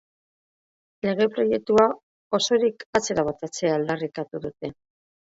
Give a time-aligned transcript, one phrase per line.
[1.07, 1.85] Lege-proiektua
[2.37, 4.73] osorik atzera botatzea aldarrikatu dute.